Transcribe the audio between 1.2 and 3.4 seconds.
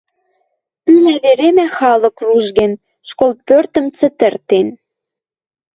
веремӓ халык ружген, школ